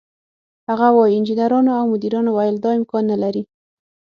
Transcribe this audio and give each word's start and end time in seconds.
هغه 0.69 0.87
وايي: 0.95 1.15
"انجنیرانو 1.17 1.71
او 1.79 1.85
مدیرانو 1.93 2.31
ویل 2.33 2.55
دا 2.63 2.71
امکان 2.79 3.03
نه 3.11 3.17
لري، 3.23 3.43